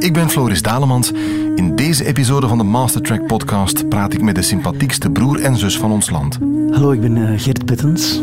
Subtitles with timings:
[0.00, 1.12] ik ben Floris Dalemans.
[1.54, 5.78] In deze episode van de Mastertrack podcast praat ik met de sympathiekste broer en zus
[5.78, 6.38] van ons land.
[6.70, 8.20] Hallo, ik ben uh, Gert Pittens.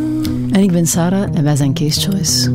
[0.52, 2.52] En ik ben Sarah en wij zijn Case Choice.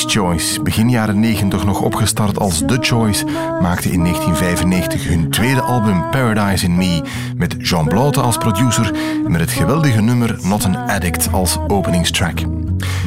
[0.00, 3.24] Case Choice, begin jaren 90 nog opgestart als The Choice,
[3.60, 7.02] maakte in 1995 hun tweede album Paradise in Me
[7.36, 8.94] met Jean Blote als producer
[9.24, 12.40] en met het geweldige nummer Not an Addict als openingstrack.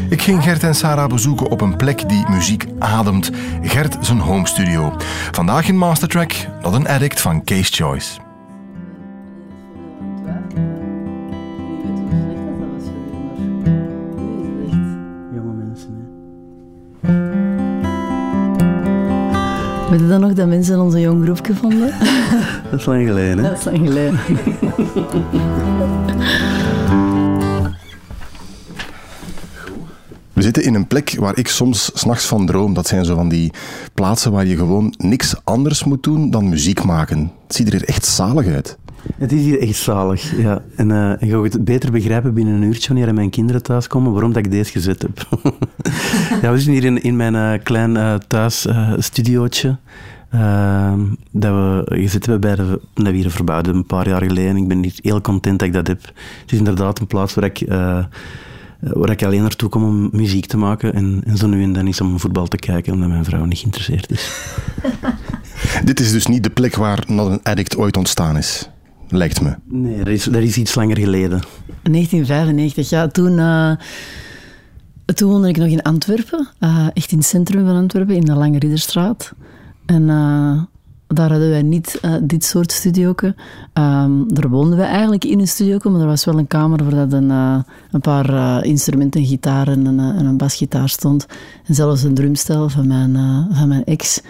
[0.10, 3.32] Ik ging Gert en Sarah bezoeken op een plek die muziek ademt,
[3.62, 4.96] Gert zijn home studio.
[5.32, 8.23] Vandaag in Mastertrack Not an Addict van Case Choice.
[19.94, 21.94] Weet je dan nog dat mensen onze jong groepje vonden?
[22.72, 23.50] Dat is lang geleden, hè?
[23.50, 24.20] Dat is lang geleden.
[30.34, 32.74] We zitten in een plek waar ik soms s'nachts van droom.
[32.74, 33.52] Dat zijn zo van die
[33.94, 37.32] plaatsen waar je gewoon niks anders moet doen dan muziek maken.
[37.48, 38.78] Het ziet er hier echt zalig uit.
[39.18, 40.62] Het is hier echt zalig, ja.
[40.76, 44.34] En, uh, en je het beter begrijpen binnen een uurtje wanneer mijn kinderen thuiskomen waarom
[44.34, 45.28] dat ik deze gezet heb.
[46.42, 49.78] we zitten hier in, in mijn uh, klein uh, thuisstudiootje.
[51.32, 52.82] dat we gezet hebben bij de,
[53.46, 54.58] dat we een paar jaar geleden.
[54.58, 56.02] Ik ben hier heel content dat ik dat heb.
[56.42, 57.68] Het is inderdaad een plaats waar ik
[58.80, 61.88] waar ik alleen naartoe kom om muziek te maken en, en zo nu en dan
[61.88, 64.32] is om voetbal te kijken, omdat mijn vrouw niet geïnteresseerd is.
[65.86, 68.70] Dit is dus niet de plek waar een Addict ooit ontstaan is?
[69.18, 69.56] Lijkt me.
[69.66, 71.42] Nee, dat is, dat is iets langer geleden.
[71.84, 73.08] 1995, ja.
[73.08, 73.72] Toen, uh,
[75.06, 76.48] toen woonde ik nog in Antwerpen.
[76.60, 79.34] Uh, echt in het centrum van Antwerpen, in de Lange Ridderstraat.
[79.86, 80.62] En uh,
[81.08, 83.14] daar hadden wij niet dit soort studio.
[83.20, 87.08] Um, daar woonden we eigenlijk in een studio, maar er was wel een kamer waar
[87.08, 91.26] dat een, een paar instrumenten, gitaren en, en, een basgitaar stond.
[91.66, 93.16] En zelfs een drumstel van mijn,
[93.52, 94.22] van mijn ex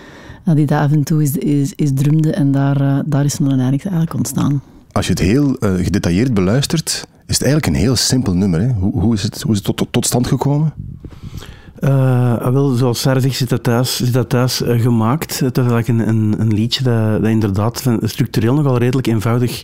[0.43, 2.31] die daar af en toe is, is, is drumde.
[2.31, 4.61] En daar, daar is nog eigenlijk ontstaan.
[4.93, 8.59] Als je het heel uh, gedetailleerd beluistert, is het eigenlijk een heel simpel nummer.
[8.61, 8.67] Hè?
[8.67, 10.73] Hoe, hoe, is het, hoe is het tot, tot, stand gekomen?
[11.79, 15.39] Uh, wel, zoals Sarah zegt, is dat thuis, is dat thuis uh, gemaakt.
[15.39, 19.63] Het is eigenlijk een, een, een liedje dat, dat inderdaad structureel nogal redelijk eenvoudig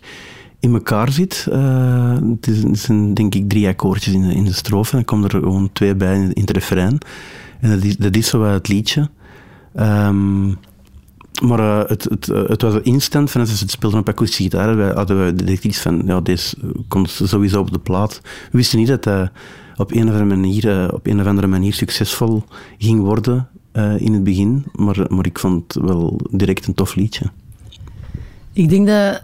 [0.60, 1.48] in elkaar zit.
[1.52, 4.92] Uh, het, is, het zijn denk ik drie akkoordjes in de, in de strofe.
[4.92, 6.98] En dan komen er gewoon twee bij in, het refrein.
[7.60, 9.10] En dat is, dat is zo het liedje.
[9.80, 10.58] Um,
[11.44, 14.76] maar uh, het, het, uh, het was instant, van als het speelden op akoestische gitaar,
[14.76, 16.58] wij hadden we direct iets van, ja, deze
[16.88, 18.22] komt sowieso op de plaat.
[18.24, 19.30] We wisten niet dat hij
[19.76, 22.44] op een of andere manier, op een of andere manier succesvol
[22.78, 23.48] ging worden
[23.98, 27.26] in het begin, maar, maar ik vond het wel direct een tof liedje.
[28.54, 29.22] Ik denk dat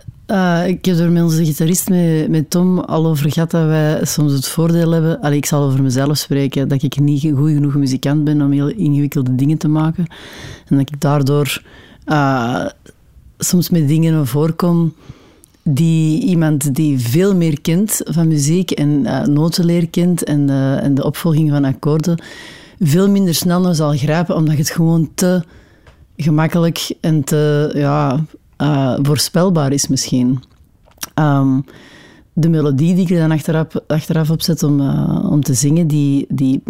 [0.68, 4.32] ik heb er met onze gitarist, met, met Tom, al over gehad dat wij soms
[4.34, 5.22] het voordeel hebben.
[5.22, 8.70] Allee, ik zal over mezelf spreken, dat ik niet goed genoeg muzikant ben om heel
[8.70, 10.06] ingewikkelde dingen te maken.
[10.68, 11.62] En dat ik daardoor
[12.06, 12.66] uh,
[13.38, 14.94] soms met dingen voorkom
[15.64, 20.50] die iemand die veel meer kent van muziek en uh, notenleer kent en,
[20.80, 22.24] en de opvolging van akkoorden,
[22.80, 25.44] veel minder snel naar zal grijpen, omdat het gewoon te
[26.18, 28.26] gemakkelijk en te ja,
[28.62, 30.44] uh, voorspelbaar is misschien.
[31.20, 31.66] Um,
[32.34, 34.90] de melodie die ik er dan achteraf, achteraf op zet om,
[35.30, 36.62] om te zingen, die, die,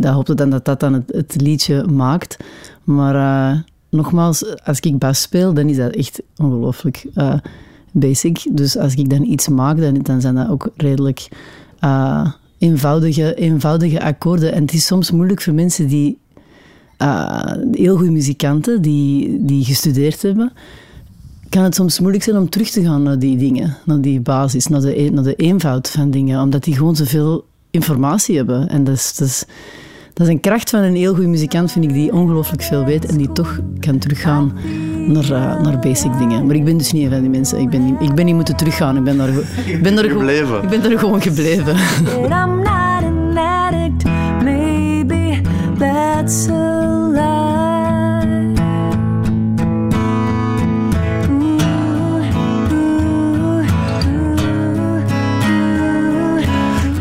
[0.00, 2.36] dat hoopte dan dat dat dan het, het liedje maakt.
[2.84, 7.34] Maar nogmaals, als ik bas speel, dan is dat echt ongelooflijk uh,
[7.92, 8.46] basic.
[8.50, 11.28] Dus als ik dan iets maak, dan, dan zijn dat ook redelijk
[11.84, 14.52] uh, eenvoudige, eenvoudige akkoorden.
[14.52, 16.18] En het is soms moeilijk voor mensen die
[16.98, 20.52] uh, heel goede muzikanten, die, die gestudeerd hebben,
[21.48, 24.66] kan het soms moeilijk zijn om terug te gaan naar die dingen, naar die basis,
[24.66, 28.68] naar de, naar de eenvoud van dingen, omdat die gewoon zoveel informatie hebben.
[28.68, 29.44] En dat is, dat is
[30.20, 33.06] dat is een kracht van een heel goede muzikant, vind ik, die ongelooflijk veel weet
[33.06, 34.52] en die toch kan teruggaan
[35.06, 36.46] naar, uh, naar basic dingen.
[36.46, 37.60] Maar ik ben dus niet een van die mensen.
[37.60, 38.96] Ik ben niet, ik ben niet moeten teruggaan.
[38.96, 39.28] Ik ben daar,
[39.66, 40.62] ik ben daar, gebleven.
[40.62, 41.76] ik ben daar gewoon gebleven.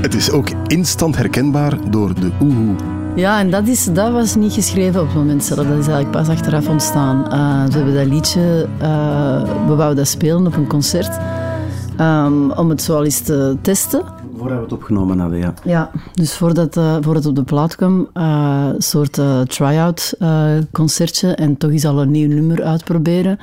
[0.01, 2.98] Het is ook instant herkenbaar door de oehoe.
[3.15, 5.67] Ja, en dat, is, dat was niet geschreven op het moment zelf.
[5.67, 7.17] Dat is eigenlijk pas achteraf ontstaan.
[7.17, 11.17] Uh, we hebben dat liedje, uh, we wouden dat spelen op een concert.
[11.99, 14.03] Um, om het zo al eens te testen.
[14.37, 15.53] Voordat we het opgenomen hadden, ja.
[15.63, 20.13] Ja, dus voordat, uh, voordat het op de plaat kwam, een soort try-out
[20.71, 21.35] concertje.
[21.35, 23.39] En toch eens al een nieuw nummer uitproberen.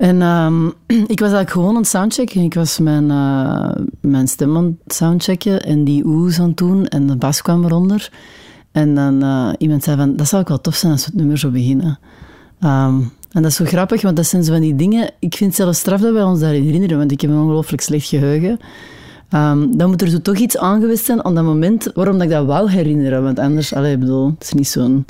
[0.00, 0.66] En ehm,
[1.14, 2.42] ik was eigenlijk gewoon aan het soundchecken.
[2.42, 3.70] Ik was mijn, uh,
[4.00, 8.12] mijn stem aan het soundchecken en die oes aan doen en de bas kwam eronder.
[8.72, 11.20] En dan uh, iemand zei van, dat zou ook wel tof zijn als we het
[11.20, 11.98] nummer zo beginnen.
[12.64, 15.10] Um, en dat is zo grappig, want dat zijn zo van die dingen...
[15.18, 17.82] Ik vind het zelfs straf dat wij ons daarin herinneren, want ik heb een ongelooflijk
[17.82, 18.58] slecht geheugen.
[19.34, 22.30] Um, dan moet er zo toch iets aangewist zijn aan dat moment waarom dat ik
[22.30, 23.22] dat wou herinneren.
[23.22, 25.04] Want anders, allee, bedoel, het is niet zo'n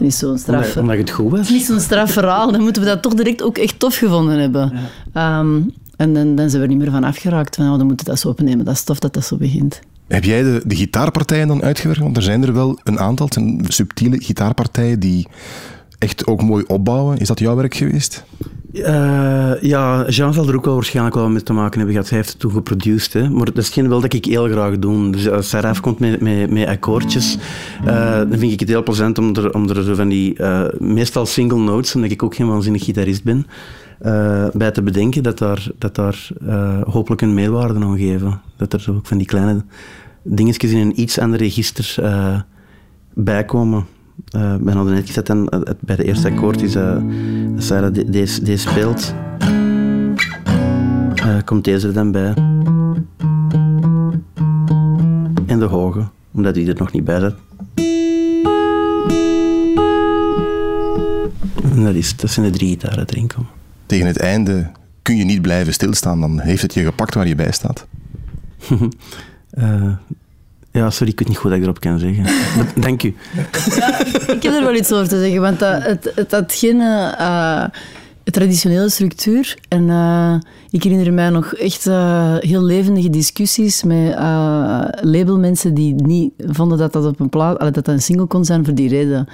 [0.00, 0.60] niet zo'n straf...
[0.60, 1.38] Omdat, omdat, het goed was?
[1.38, 2.52] Het is niet zo'n straf verhaal.
[2.52, 4.72] Dan moeten we dat toch direct ook echt tof gevonden hebben.
[5.14, 7.56] Um, en dan, dan zijn we er niet meer van afgeraakt.
[7.56, 8.64] Van, oh, dan moeten we dat zo opnemen.
[8.64, 9.80] Dat is tof dat dat zo begint.
[10.08, 12.02] Heb jij de, de gitaarpartijen dan uitgewerkt?
[12.02, 13.26] Want er zijn er wel een aantal.
[13.26, 15.26] Het zijn subtiele gitaarpartijen die
[16.02, 17.18] echt ook mooi opbouwen.
[17.18, 18.24] Is dat jouw werk geweest?
[18.72, 22.08] Uh, ja, Jean zal er ook wel waarschijnlijk wel mee te maken hebben gehad.
[22.08, 23.30] Hij heeft het toen geproduceerd.
[23.30, 25.10] Maar dat is geen wel dat ik heel graag doe.
[25.10, 27.38] Dus als Saraf komt met, met, met akkoordjes,
[27.86, 30.38] uh, dan vind ik het heel plezant om er, om er zo van die...
[30.38, 33.46] Uh, meestal single notes, omdat ik ook geen waanzinnig gitarist ben,
[34.52, 36.28] bij te bedenken dat daar, dat daar
[36.86, 38.40] hopelijk een meerwaarde aan geven.
[38.56, 39.64] Dat er ook van die kleine
[40.22, 41.96] dingetjes in een iets ander register
[43.14, 43.86] bij komen
[44.36, 46.96] uh, ben al net gezet en het, bij de eerste akkoord is uh,
[47.56, 49.14] Sarah deze, speelt.
[51.24, 52.34] Uh, komt deze er dan bij.
[55.46, 57.34] En de hoge, omdat die er nog niet bij zit.
[61.72, 63.50] En dat, is, dat zijn de drie gitaren erin komen.
[63.86, 64.70] Tegen het einde
[65.02, 67.86] kun je niet blijven stilstaan, dan heeft het je gepakt waar je bij staat.
[70.72, 72.24] Ja, sorry, ik weet niet goed dat ik erop kan zeggen.
[72.80, 73.08] Dank u.
[74.36, 77.64] Ik heb er wel iets over te zeggen, want dat, het, het had geen uh,
[78.24, 79.58] traditionele structuur.
[79.68, 80.34] En uh,
[80.70, 81.84] ik herinner mij nog echt
[82.40, 84.14] heel levendige discussies met
[85.00, 88.64] labelmensen die niet vonden dat dat op een plaat, dat dat een single kon zijn
[88.64, 89.28] voor die reden.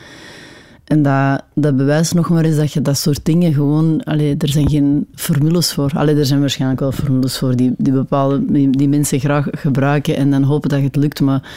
[0.89, 4.05] En dat, dat bewijst nog maar eens dat je dat soort dingen gewoon...
[4.05, 5.91] Allee, er zijn geen formules voor.
[5.95, 10.31] Allee, er zijn waarschijnlijk wel formules voor die, die, bepaalde, die, mensen graag gebruiken en
[10.31, 11.21] dan hopen dat het lukt.
[11.21, 11.51] Maar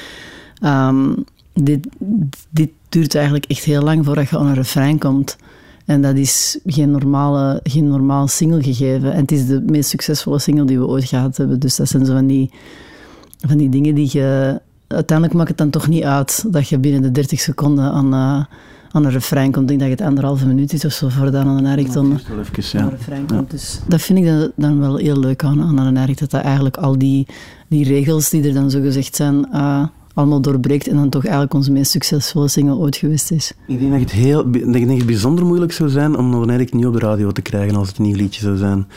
[0.63, 1.24] um,
[1.54, 1.88] dit,
[2.50, 5.38] dit duurt eigenlijk echt heel lang voordat je aan een refrein komt.
[5.86, 9.13] En dat is geen, normale, geen normaal single gegeven.
[9.13, 11.60] En het is de meest succesvolle single die we ooit gehad hebben.
[11.60, 12.51] Dus dat zijn zo van die,
[13.48, 14.60] van die dingen die je...
[14.88, 18.13] Uiteindelijk maakt het dan toch niet uit dat je binnen de 30 seconden aan...
[18.13, 18.44] Uh,
[18.91, 19.71] aan een refrein komt.
[19.71, 22.79] Ik denk dat het anderhalve minuut is of zo voordat aan een erg dan even,
[22.79, 22.89] ja.
[22.89, 23.51] refrein komt.
[23.51, 26.77] Dus dat vind ik dan, wel heel leuk aan, aan een erg, dat dat eigenlijk
[26.77, 27.27] al die,
[27.67, 31.53] die regels die er dan zo gezegd zijn, uh, allemaal doorbreekt en dan toch eigenlijk
[31.53, 33.53] onze meest succesvolle single ooit geweest is.
[33.67, 36.73] Ik denk dat het, heel, dat ik het bijzonder moeilijk zou zijn om nog eigenlijk
[36.73, 38.87] niet op de radio te krijgen als het een nieuw liedje zou zijn.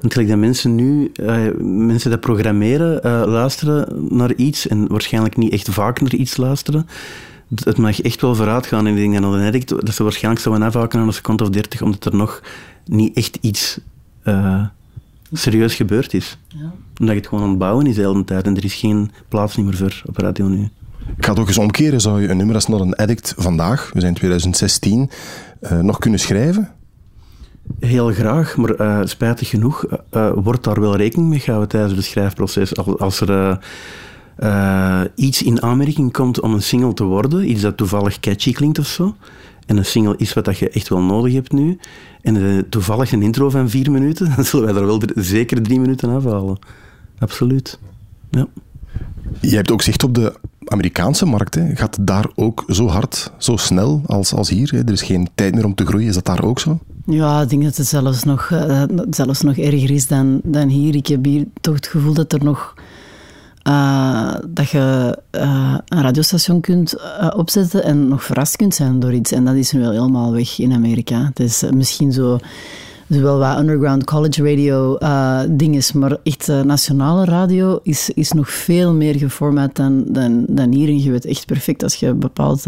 [0.00, 5.36] Want gelijk dat mensen nu, uh, mensen dat programmeren, uh, luisteren naar iets en waarschijnlijk
[5.36, 6.86] niet echt vaak naar iets luisteren
[7.54, 8.86] het mag echt wel vooruit gaan.
[8.86, 12.04] En ik denk dat, dat ze waarschijnlijk zouden afhaken aan een seconde of dertig, omdat
[12.04, 12.42] er nog
[12.84, 13.78] niet echt iets
[14.24, 14.64] uh,
[15.32, 16.38] serieus gebeurd is.
[16.48, 16.72] Ja.
[17.00, 19.10] Omdat je het gewoon aan het bouwen is de hele tijd en er is geen
[19.28, 20.68] plaats meer voor op radio nu.
[21.16, 22.00] Ik ga het ook eens omkeren.
[22.00, 25.10] Zou je een nummer als Not een Addict vandaag, we zijn 2016,
[25.60, 26.70] uh, eh, nog kunnen schrijven?
[27.80, 29.84] Heel graag, maar uh, spijtig genoeg
[30.34, 32.76] wordt daar wel rekening mee gehouden tijdens het schrijfproces.
[32.76, 33.58] Als er
[34.38, 38.78] uh, iets in aanmerking komt om een single te worden, iets dat toevallig catchy klinkt
[38.78, 39.16] of zo,
[39.66, 41.78] en een single is wat dat je echt wel nodig hebt nu,
[42.22, 45.80] en uh, toevallig een intro van vier minuten, dan zullen wij daar wel zeker drie
[45.80, 46.58] minuten afhalen.
[47.18, 47.78] Absoluut.
[48.30, 48.46] Ja.
[49.40, 50.34] Je hebt ook zicht op de
[50.64, 51.54] Amerikaanse markt.
[51.54, 51.76] Hè.
[51.76, 54.70] Gaat het daar ook zo hard, zo snel als, als hier?
[54.70, 54.78] Hè?
[54.78, 56.08] Er is geen tijd meer om te groeien.
[56.08, 56.78] Is dat daar ook zo?
[57.04, 60.94] Ja, ik denk dat het zelfs nog, uh, zelfs nog erger is dan, dan hier.
[60.94, 62.74] Ik heb hier toch het gevoel dat er nog
[63.66, 69.12] uh, dat je uh, een radiostation kunt uh, opzetten en nog verrast kunt zijn door
[69.12, 69.32] iets.
[69.32, 71.24] En dat is nu wel helemaal weg in Amerika.
[71.24, 72.38] Het is misschien zo,
[73.06, 74.98] wel wat underground college radio
[75.50, 80.88] dinges, maar echt nationale radio is, is nog veel meer geformat dan, dan, dan hier.
[80.88, 82.64] En je weet echt perfect, als je een bepaald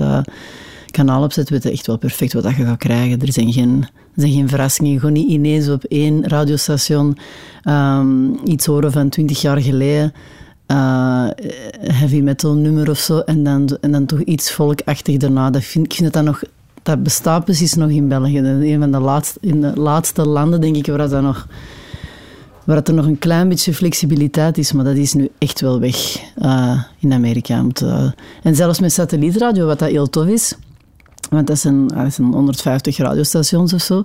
[0.90, 3.20] kanaal opzet, weet je echt wel perfect wat je gaat krijgen.
[3.20, 3.82] Er zijn geen,
[4.14, 4.98] er zijn geen verrassingen.
[4.98, 7.16] Gewoon niet ineens op één radiostation
[7.64, 10.12] um, iets horen van twintig jaar geleden
[10.70, 11.28] uh,
[11.80, 13.18] heavy metal nummer of zo.
[13.18, 15.50] En dan, en dan toch iets volkachtig daarna.
[15.50, 16.42] Dat vind, ik vind dat dat nog...
[16.82, 18.38] Dat bestaat precies nog in België.
[18.38, 21.46] Een van de laatste, in de laatste landen, denk ik, waar dat nog...
[22.64, 26.20] Waar er nog een klein beetje flexibiliteit is, maar dat is nu echt wel weg
[26.38, 27.64] uh, in Amerika.
[27.82, 28.10] Uh,
[28.42, 30.54] en zelfs met satellietradio, wat dat heel tof is,
[31.30, 34.02] want dat zijn, dat zijn 150 radiostations of zo.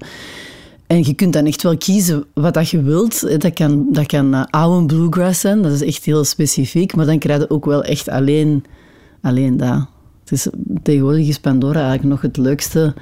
[0.93, 3.41] En je kunt dan echt wel kiezen wat dat je wilt.
[3.41, 6.95] Dat kan, dat kan uh, oude bluegrass zijn, dat is echt heel specifiek.
[6.95, 8.63] Maar dan krijg je ook wel echt alleen,
[9.21, 9.85] alleen dat.
[10.19, 10.47] Het is,
[10.83, 12.93] tegenwoordig is Pandora eigenlijk nog het leukste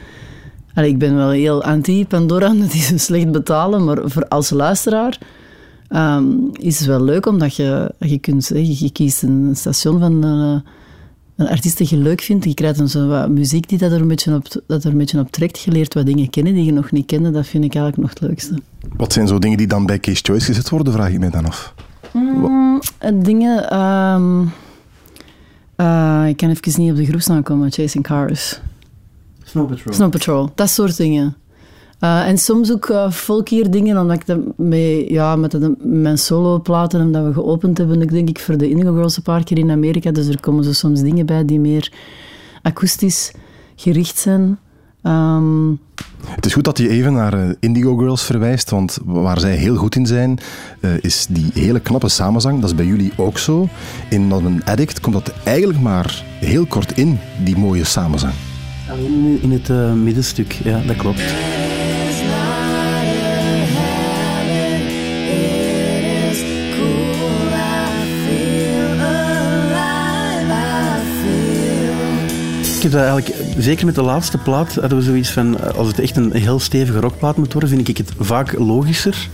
[0.76, 5.18] ik ben wel heel anti-Pandora, dat is een slecht betalen, maar voor als luisteraar
[5.88, 10.26] ehm, is het wel leuk omdat je, je kunt, je, je kiest een station van
[10.26, 10.60] uh,
[11.42, 14.02] een artiest die je leuk vindt, je krijgt dan zo wat muziek die dat er,
[14.02, 16.66] een beetje op, dat er een beetje op trekt, je leert wat dingen kennen die
[16.66, 18.56] je nog niet kende, dat vind ik eigenlijk nog het leukste.
[18.98, 21.46] Wat zijn zo dingen die dan bij Case Choice gezet worden, vraag ik mij dan
[21.46, 21.74] af?
[22.14, 22.80] Mm,
[23.24, 23.80] dingen...
[23.80, 24.52] Um,
[25.78, 28.60] uh, ik kan even niet op de groepsnaam komen, Chasing Cars.
[29.44, 29.94] Snow Patrol.
[29.94, 31.36] Snow Patrol, dat soort dingen.
[32.04, 36.18] Uh, en soms ook uh, folkier dingen, omdat ik dat mee, ja, met de, mijn
[36.18, 39.58] soloplaten, omdat we geopend hebben, ik denk ik voor de Indigo Girls een paar keer
[39.58, 40.12] in Amerika.
[40.12, 41.92] Dus er komen zo soms dingen bij die meer
[42.62, 43.32] akoestisch
[43.76, 44.60] gericht zijn.
[45.04, 45.80] Um,
[46.26, 49.76] het is goed dat je even naar uh, Indigo Girls verwijst, want waar zij heel
[49.76, 50.40] goed in zijn,
[50.80, 52.60] uh, is die hele knappe samenzang.
[52.60, 53.68] Dat is bij jullie ook zo.
[54.10, 58.34] In een Addict komt dat eigenlijk maar heel kort in, die mooie samenzang.
[58.90, 61.22] Alleen in het uh, middenstuk, ja, dat klopt.
[72.82, 76.18] Ik heb eigenlijk, zeker met de laatste plaat, hadden we zoiets van, als het echt
[76.18, 79.30] een heel stevige rockplaat moet worden, vind ik het vaak logischer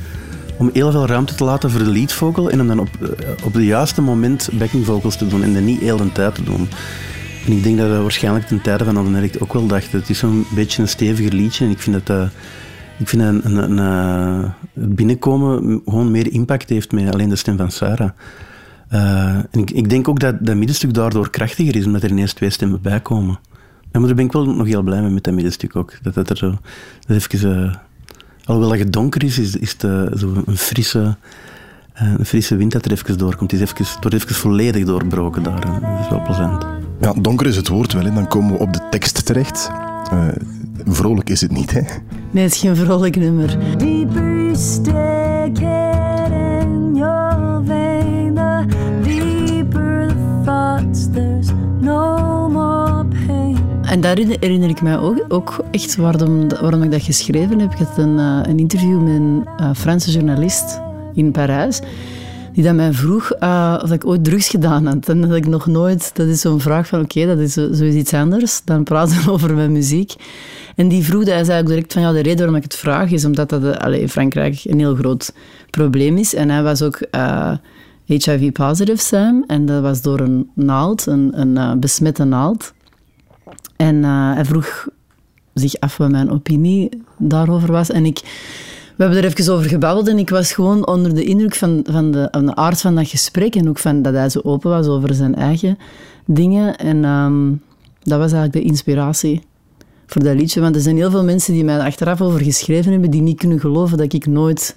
[0.58, 2.90] om heel veel ruimte te laten voor de lead en om dan op,
[3.44, 6.44] op het juiste moment backing vocals te doen en dan niet heel de tijd te
[6.44, 6.68] doen.
[7.46, 10.00] En ik denk dat we waarschijnlijk ten tijde van Adenericht ook wel dachten.
[10.00, 11.66] Het is zo'n beetje een steviger liedje.
[11.66, 12.28] En ik vind dat, uh,
[12.98, 13.78] ik vind een, een,
[14.74, 18.10] het binnenkomen gewoon meer impact heeft met alleen de stem van Sarah.
[18.92, 22.34] Uh, en ik, ik, denk ook dat dat middenstuk daardoor krachtiger is, omdat er ineens
[22.34, 23.40] twee stemmen bij komen.
[23.92, 25.94] maar daar ben ik wel nog heel blij mee met dat middenstuk ook.
[26.02, 26.58] Dat, dat er zo,
[27.08, 27.80] dat even,
[28.44, 31.18] alhoewel dat het donker is, is, is het zo een frisse,
[31.94, 33.52] een frisse wind dat er even doorkomt.
[33.52, 35.62] Het is even, het wordt even volledig doorbroken daar.
[35.62, 36.66] Dat is wel plezant.
[37.02, 38.04] Ja, donker is het woord wel.
[38.04, 38.14] Hè.
[38.14, 39.70] Dan komen we op de tekst terecht.
[40.14, 40.28] Uh,
[40.86, 41.82] vrolijk is het niet, hè?
[42.32, 43.58] Nee, het is geen vrolijk nummer.
[53.98, 57.72] En daar herinner ik mij ook, ook echt waarom, waarom ik dat geschreven heb.
[57.72, 60.82] Ik had een, uh, een interview met een uh, Franse journalist
[61.14, 61.80] in Parijs
[62.54, 65.10] die dat mij vroeg uh, of ik ooit drugs gedaan had.
[65.10, 66.12] En dat ik nog nooit...
[66.16, 69.72] Dat is zo'n vraag van, oké, dat is zoiets iets anders dan praten over mijn
[69.72, 70.14] muziek.
[70.76, 73.12] En die vroeg, hij zei ook direct van, ja, de reden waarom ik het vraag
[73.12, 75.34] is omdat dat allez, in Frankrijk een heel groot
[75.70, 76.36] probleem is.
[76.36, 77.52] En hij was ook uh,
[78.06, 79.44] HIV-positive, Sam.
[79.48, 82.76] En dat was door een naald, een, een besmette naald.
[83.78, 84.88] En hij vroeg
[85.54, 87.92] zich af wat mijn opinie daarover was.
[87.92, 88.22] En ik
[88.98, 92.12] we hebben er even over gebabbeld en ik was gewoon onder de indruk van, van,
[92.12, 95.36] de, aard van dat gesprek en ook van dat hij zo open was over zijn
[95.36, 95.78] eigen
[96.26, 96.78] dingen.
[96.78, 97.50] En ehm,
[98.02, 99.42] dat was eigenlijk de inspiratie
[100.06, 100.62] voor dat liedje.
[100.62, 103.60] Want er zijn heel veel mensen die mij achteraf over geschreven hebben, die niet kunnen
[103.60, 104.76] geloven dat ik nooit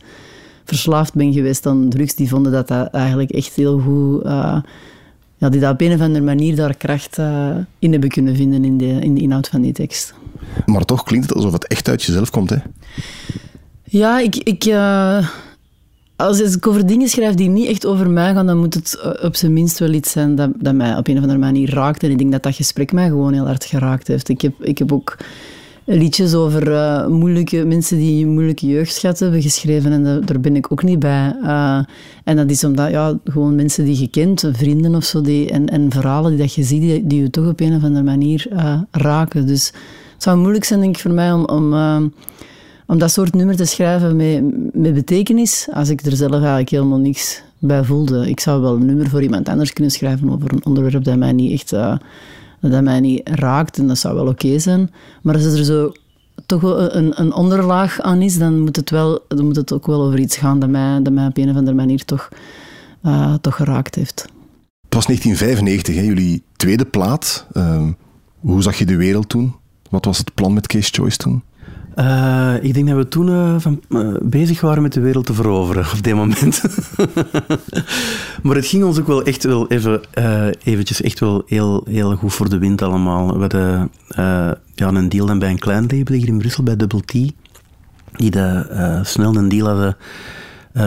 [0.64, 2.14] verslaafd ben geweest aan drugs.
[2.14, 4.24] Die vonden dat dat eigenlijk echt heel goed...
[4.24, 4.58] Uh,
[5.40, 8.64] ja, die dat op een of andere manier daar kracht uh, in hebben kunnen vinden
[8.64, 10.14] in de, in de inhoud van die tekst.
[10.66, 12.56] Maar toch klinkt het alsof het echt uit jezelf komt, hè?
[13.84, 14.36] Ja, ik...
[14.36, 15.28] ik uh,
[16.16, 19.24] als ik over dingen schrijf die niet echt over mij gaan, dan moet het eh,
[19.24, 22.02] op zijn minst wel iets zijn dat, dat mij op een of andere manier raakt.
[22.02, 24.28] En ik denk dat dat gesprek mij gewoon heel hard geraakt heeft.
[24.28, 25.16] Ik heb, ik heb ook
[25.96, 30.82] liedjes over uh, moeilijke mensen die moeilijke jeugdschat hebben geschreven en daar ben ik ook
[30.82, 31.36] niet bij.
[31.42, 31.80] Uh,
[32.24, 35.68] en dat is omdat, ja, gewoon mensen die je kent, vrienden of zo, die, en,
[35.68, 38.46] en verhalen die dat je ziet, die, die je toch op een of andere manier
[38.52, 39.46] uh, raken.
[39.46, 39.66] Dus
[40.12, 41.44] het zou moeilijk zijn, denk ik, voor mij om...
[41.44, 42.12] om
[42.86, 44.42] om dat soort nummer te schrijven met,
[44.74, 48.28] met betekenis, als ik er zelf eigenlijk helemaal niks bij voelde.
[48.28, 51.32] Ik zou wel een nummer voor iemand anders kunnen schrijven over een onderwerp dat mij
[51.32, 51.72] niet echt
[52.60, 54.90] dat mij niet raakt, en dat zou wel oké zijn.
[55.22, 55.92] Maar als er zo
[56.46, 60.02] toch een, een onderlaag aan is, dan moet, het wel, dan moet het ook wel
[60.02, 62.28] over iets gaan dat mij, dat mij op een of andere manier toch,
[63.02, 64.20] uh, toch geraakt heeft.
[64.82, 67.46] Het was 1995, hè, jullie tweede plaat.
[67.52, 67.88] Uh,
[68.40, 69.54] hoe zag je de wereld toen?
[69.90, 71.42] Wat was het plan met Case Choice toen?
[71.96, 75.34] Uh, ik denk dat we toen uh, van, uh, bezig waren met de wereld te
[75.34, 76.62] veroveren op dit moment.
[78.42, 80.00] maar het ging ons ook wel echt wel even,
[80.62, 83.32] eventjes echt wel heel, heel goed voor de wind allemaal.
[83.32, 83.90] We hadden
[84.74, 87.12] ja, een deal dan bij een klein label hier in Brussel, bij Double T.
[88.16, 89.96] Die de, snel een deal hadden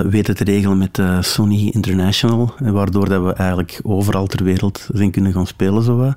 [0.10, 2.54] weten te regelen met Sony International.
[2.60, 5.84] Waardoor dat we eigenlijk overal ter wereld zijn kunnen gaan spelen.
[5.84, 6.14] Zo.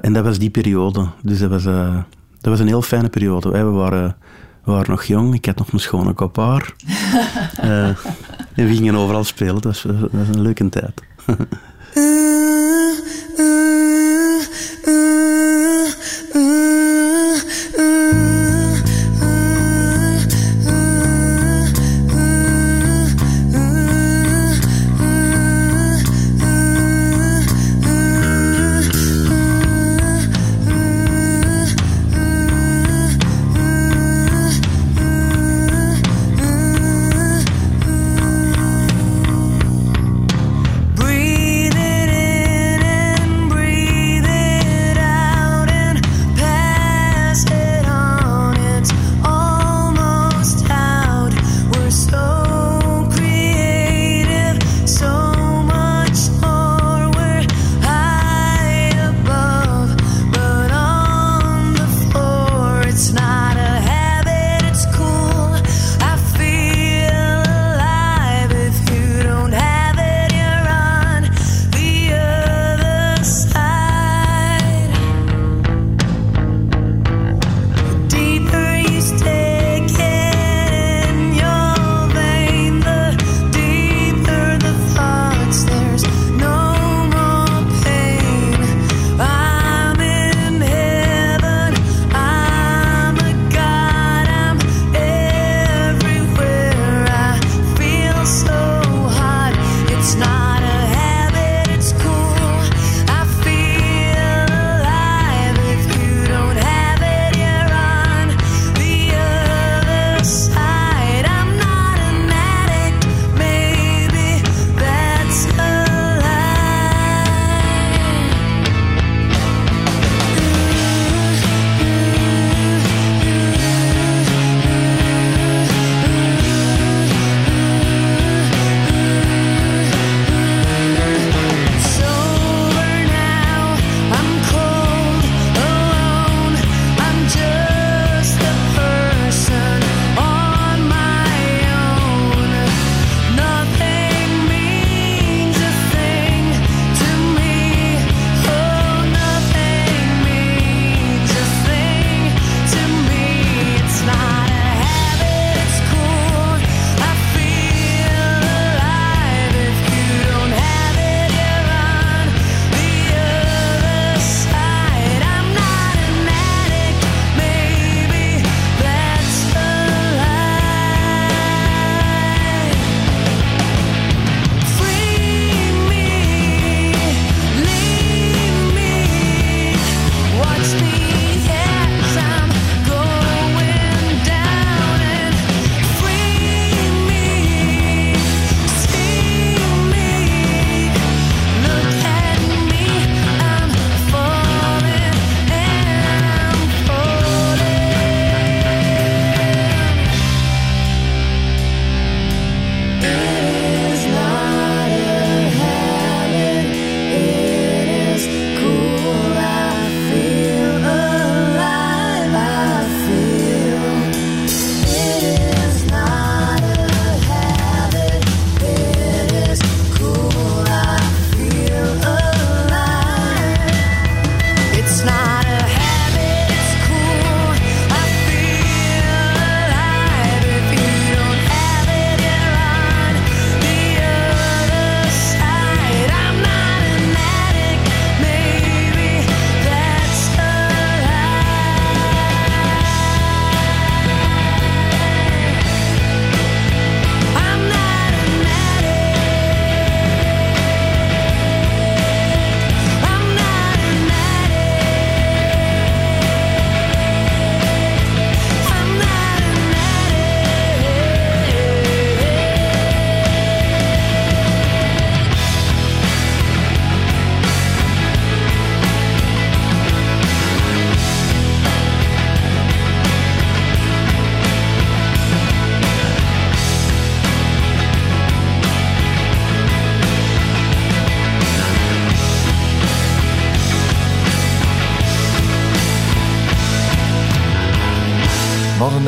[0.00, 1.06] en dat was die periode.
[1.22, 1.66] Dus dat was
[2.46, 3.50] dat was een heel fijne periode.
[3.50, 4.16] We waren,
[4.64, 6.74] we waren nog jong, ik had nog een schone kop haar.
[7.64, 7.88] uh,
[8.56, 11.02] en we gingen overal spelen, dat was, dat was een leuke tijd.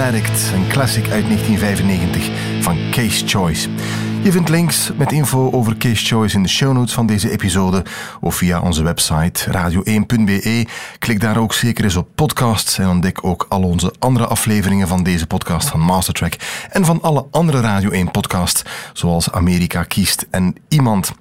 [0.08, 3.68] Een classic uit 1995 van Case Choice.
[4.22, 7.84] Je vindt links met info over Case Choice in de show notes van deze episode
[8.20, 10.66] of via onze website radio1.be.
[10.98, 15.02] Klik daar ook zeker eens op podcasts en ontdek ook al onze andere afleveringen van
[15.02, 16.34] deze podcast van Mastertrack
[16.70, 21.12] en van alle andere Radio 1 podcasts, zoals Amerika kiest en Iemand.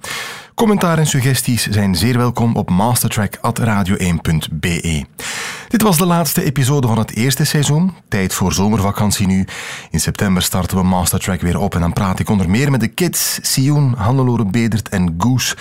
[0.58, 5.04] Commentaar en suggesties zijn zeer welkom op mastertrack.radio1.be.
[5.68, 7.94] Dit was de laatste episode van het eerste seizoen.
[8.08, 9.46] Tijd voor zomervakantie nu.
[9.90, 12.88] In september starten we Mastertrack weer op en dan praat ik onder meer met de
[12.88, 15.54] kids, Sioen, Hannelore Bedert en Goes.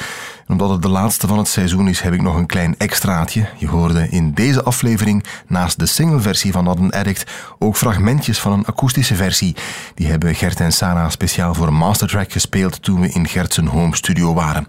[0.47, 3.45] Omdat het de laatste van het seizoen is, heb ik nog een klein extraatje.
[3.57, 8.65] Je hoorde in deze aflevering, naast de singleversie van Not Addict, ook fragmentjes van een
[8.65, 9.55] akoestische versie.
[9.95, 14.33] Die hebben Gert en Sana speciaal voor Mastertrack gespeeld toen we in Gert's home studio
[14.33, 14.67] waren.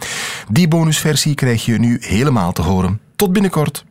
[0.50, 3.00] Die bonusversie krijg je nu helemaal te horen.
[3.16, 3.84] Tot binnenkort.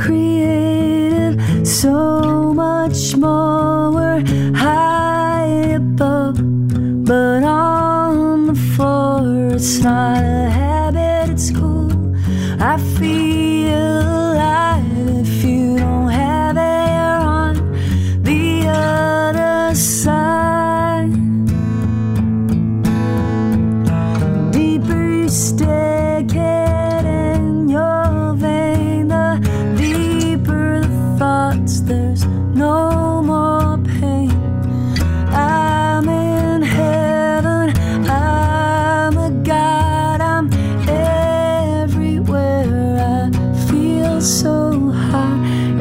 [0.00, 1.36] creative,
[1.66, 3.49] so much more.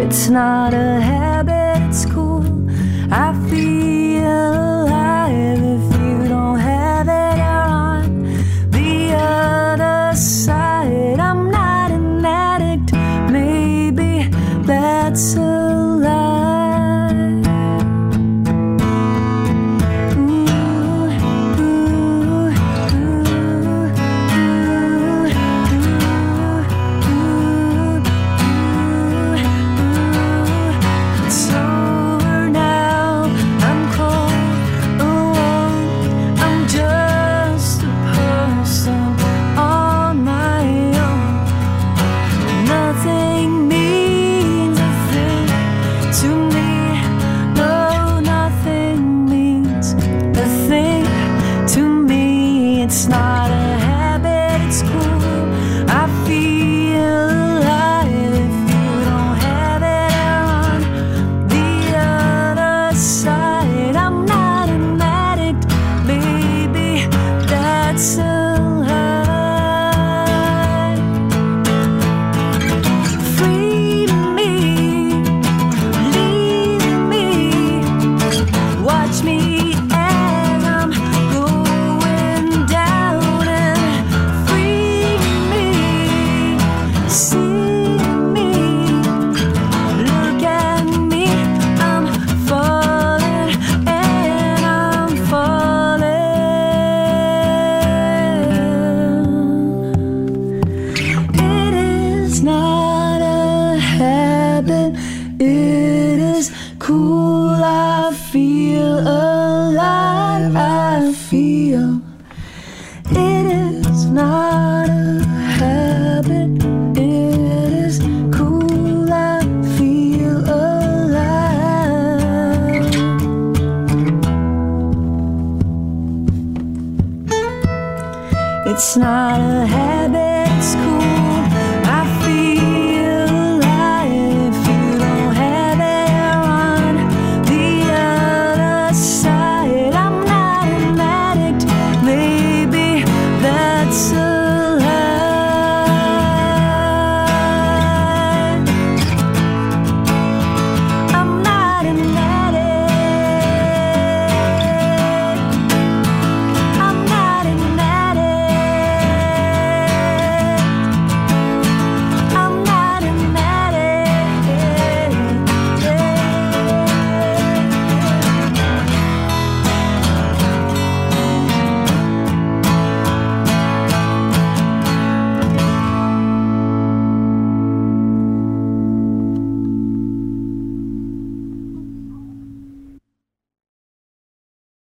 [0.01, 2.43] It's not a habit, it's cool.